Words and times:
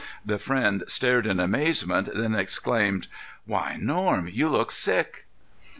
The 0.25 0.39
friend 0.39 0.83
stared 0.87 1.27
in 1.27 1.39
amazement, 1.39 2.09
then 2.15 2.33
exclaimed: 2.33 3.07
"Why, 3.45 3.77
Norm! 3.79 4.27
You 4.33 4.49
look 4.49 4.71
sick." 4.71 5.27